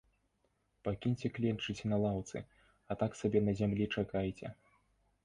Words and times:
Пакіньце 0.85 1.29
кленчыць 1.35 1.85
на 1.91 1.99
лаўцы, 2.05 2.37
а 2.89 2.97
так 3.05 3.11
сабе 3.21 3.39
на 3.51 3.55
зямлі 3.61 3.89
чакайце. 3.97 4.47